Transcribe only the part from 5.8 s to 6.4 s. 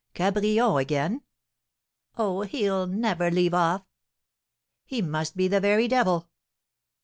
devil!"